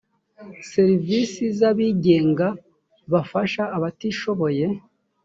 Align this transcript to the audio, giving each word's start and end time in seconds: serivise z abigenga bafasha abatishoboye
serivise 0.71 1.43
z 1.57 1.59
abigenga 1.69 2.47
bafasha 3.11 3.63
abatishoboye 3.77 4.65